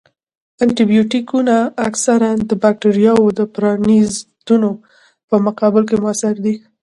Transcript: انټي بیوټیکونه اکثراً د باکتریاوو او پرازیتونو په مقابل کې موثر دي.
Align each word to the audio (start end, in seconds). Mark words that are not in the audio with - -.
انټي 0.63 0.83
بیوټیکونه 0.91 1.55
اکثراً 1.87 2.31
د 2.49 2.51
باکتریاوو 2.63 3.25
او 3.41 3.45
پرازیتونو 3.55 4.69
په 5.29 5.35
مقابل 5.47 5.83
کې 5.89 5.95
موثر 6.03 6.35
دي. 6.45 6.55